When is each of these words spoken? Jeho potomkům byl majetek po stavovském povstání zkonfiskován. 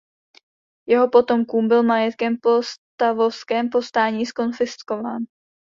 Jeho 0.87 1.09
potomkům 1.09 1.67
byl 1.67 1.83
majetek 1.83 2.29
po 2.41 2.59
stavovském 2.63 3.69
povstání 3.69 4.25
zkonfiskován. 4.25 5.23